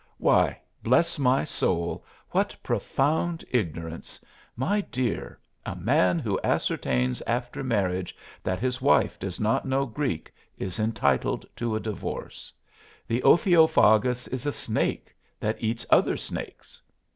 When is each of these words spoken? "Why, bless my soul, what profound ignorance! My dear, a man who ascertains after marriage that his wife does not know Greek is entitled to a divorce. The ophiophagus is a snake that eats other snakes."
"Why, 0.17 0.59
bless 0.81 1.19
my 1.19 1.43
soul, 1.43 2.03
what 2.31 2.55
profound 2.63 3.45
ignorance! 3.51 4.19
My 4.55 4.81
dear, 4.81 5.37
a 5.63 5.75
man 5.75 6.17
who 6.17 6.39
ascertains 6.43 7.21
after 7.27 7.63
marriage 7.63 8.17
that 8.41 8.59
his 8.59 8.81
wife 8.81 9.19
does 9.19 9.39
not 9.39 9.63
know 9.67 9.85
Greek 9.85 10.33
is 10.57 10.79
entitled 10.79 11.45
to 11.57 11.75
a 11.75 11.79
divorce. 11.79 12.51
The 13.07 13.21
ophiophagus 13.23 14.27
is 14.29 14.47
a 14.47 14.51
snake 14.51 15.15
that 15.39 15.61
eats 15.63 15.85
other 15.91 16.17
snakes." 16.17 16.81